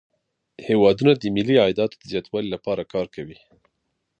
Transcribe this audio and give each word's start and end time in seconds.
هیوادونه 0.67 1.13
د 1.15 1.23
ملي 1.35 1.55
عایداتو 1.63 1.95
د 1.97 2.03
زیاتوالي 2.11 2.49
لپاره 2.55 2.89
کار 2.93 3.05
کوي 3.15 3.37